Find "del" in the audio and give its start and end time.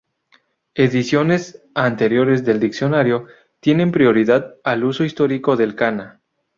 2.43-2.59, 5.55-5.75